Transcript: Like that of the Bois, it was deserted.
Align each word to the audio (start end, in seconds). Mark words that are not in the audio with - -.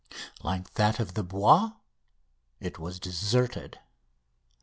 Like 0.41 0.73
that 0.73 0.99
of 0.99 1.13
the 1.13 1.21
Bois, 1.23 1.73
it 2.59 2.79
was 2.79 2.99
deserted. 2.99 3.77